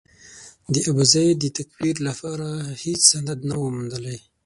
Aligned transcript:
د 0.73 0.75
ابوزید 0.89 1.35
د 1.39 1.45
تکفیر 1.57 1.95
لپاره 2.07 2.47
هېڅ 2.83 3.01
سند 3.11 3.39
نه 3.49 3.55
و 3.59 3.63
موندلای. 3.75 4.19